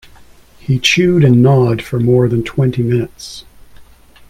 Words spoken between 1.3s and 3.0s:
gnawed for more than twenty